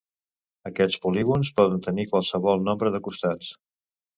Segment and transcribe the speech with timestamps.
[0.69, 3.53] Aquests polígons poden tenir qualsevol nombre de costats.